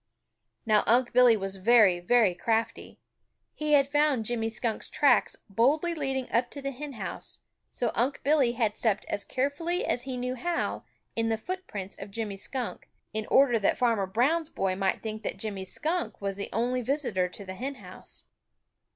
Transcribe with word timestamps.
Now 0.65 0.83
Unc' 0.87 1.13
Billy 1.13 1.37
was 1.37 1.57
very, 1.57 1.99
very 1.99 2.33
crafty. 2.33 2.97
He 3.53 3.73
had 3.73 3.87
found 3.87 4.25
Jimmy 4.25 4.49
Skunk's 4.49 4.89
tracks 4.89 5.35
boldly 5.47 5.93
leading 5.93 6.27
up 6.31 6.49
to 6.49 6.59
the 6.63 6.71
hen 6.71 6.93
house, 6.93 7.41
so 7.69 7.91
Unc' 7.93 8.19
Billy 8.23 8.53
had 8.53 8.75
stepped 8.75 9.05
as 9.09 9.23
carefully 9.23 9.85
as 9.85 10.01
he 10.01 10.17
knew 10.17 10.33
how 10.33 10.85
in 11.15 11.29
the 11.29 11.37
footprints 11.37 11.95
of 11.99 12.09
Jimmy 12.09 12.35
Skunk, 12.35 12.89
in 13.13 13.27
order 13.27 13.59
that 13.59 13.77
Farmer 13.77 14.07
Brown's 14.07 14.49
boy 14.49 14.75
might 14.75 15.03
think 15.03 15.21
that 15.21 15.37
Jimmy 15.37 15.65
Skunk 15.65 16.19
was 16.19 16.35
the 16.35 16.49
only 16.51 16.81
visitor 16.81 17.29
to 17.29 17.45
the 17.45 17.53
hen 17.53 17.75
house. 17.75 18.23